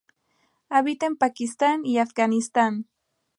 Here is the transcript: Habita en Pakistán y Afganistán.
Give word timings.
Habita 0.69 1.05
en 1.05 1.15
Pakistán 1.15 1.85
y 1.85 1.99
Afganistán. 1.99 2.87